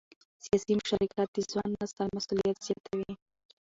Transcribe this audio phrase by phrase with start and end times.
[0.43, 3.13] سیاسي مشارکت د ځوان نسل مسؤلیت زیاتوي